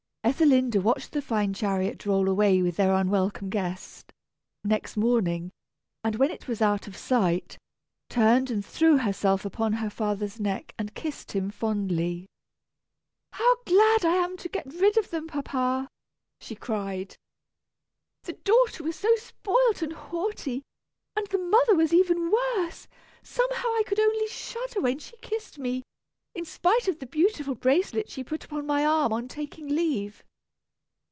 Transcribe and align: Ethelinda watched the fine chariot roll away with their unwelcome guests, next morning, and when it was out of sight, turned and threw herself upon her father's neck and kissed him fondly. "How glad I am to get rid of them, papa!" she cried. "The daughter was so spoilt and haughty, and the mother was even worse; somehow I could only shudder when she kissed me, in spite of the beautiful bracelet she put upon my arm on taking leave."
Ethelinda 0.23 0.79
watched 0.79 1.11
the 1.13 1.21
fine 1.21 1.51
chariot 1.51 2.05
roll 2.05 2.29
away 2.29 2.61
with 2.61 2.75
their 2.77 2.93
unwelcome 2.93 3.49
guests, 3.49 4.05
next 4.63 4.95
morning, 4.95 5.51
and 6.03 6.15
when 6.17 6.29
it 6.29 6.47
was 6.47 6.61
out 6.61 6.85
of 6.87 6.95
sight, 6.95 7.57
turned 8.07 8.51
and 8.51 8.63
threw 8.63 8.97
herself 8.99 9.45
upon 9.45 9.73
her 9.73 9.89
father's 9.89 10.39
neck 10.39 10.75
and 10.77 10.93
kissed 10.93 11.31
him 11.31 11.49
fondly. 11.49 12.27
"How 13.33 13.55
glad 13.65 14.05
I 14.05 14.13
am 14.13 14.37
to 14.37 14.47
get 14.47 14.71
rid 14.71 14.95
of 14.95 15.09
them, 15.09 15.25
papa!" 15.27 15.89
she 16.39 16.55
cried. 16.55 17.17
"The 18.23 18.33
daughter 18.33 18.83
was 18.83 18.95
so 18.97 19.13
spoilt 19.15 19.81
and 19.81 19.91
haughty, 19.91 20.61
and 21.15 21.25
the 21.27 21.39
mother 21.39 21.73
was 21.75 21.93
even 21.95 22.31
worse; 22.31 22.87
somehow 23.23 23.67
I 23.69 23.83
could 23.87 23.99
only 23.99 24.27
shudder 24.27 24.81
when 24.81 24.99
she 24.99 25.17
kissed 25.17 25.57
me, 25.57 25.81
in 26.33 26.45
spite 26.45 26.87
of 26.87 26.99
the 26.99 27.05
beautiful 27.05 27.53
bracelet 27.55 28.09
she 28.09 28.23
put 28.23 28.45
upon 28.45 28.65
my 28.65 28.85
arm 28.85 29.11
on 29.11 29.27
taking 29.27 29.67
leave." 29.67 30.23